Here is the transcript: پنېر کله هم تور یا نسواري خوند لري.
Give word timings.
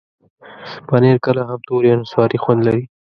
پنېر 0.87 1.17
کله 1.25 1.41
هم 1.49 1.59
تور 1.67 1.81
یا 1.89 1.95
نسواري 2.01 2.37
خوند 2.43 2.61
لري. 2.67 2.83